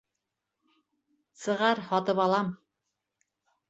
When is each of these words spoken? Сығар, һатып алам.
Сығар, 1.43 1.85
һатып 1.93 2.27
алам. 2.29 2.55